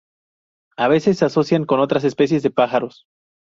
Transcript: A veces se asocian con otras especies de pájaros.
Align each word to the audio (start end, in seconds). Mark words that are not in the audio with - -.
A 0.77 0.87
veces 0.87 1.19
se 1.19 1.25
asocian 1.25 1.65
con 1.67 1.79
otras 1.79 2.03
especies 2.05 2.41
de 2.41 2.49
pájaros. 2.49 3.05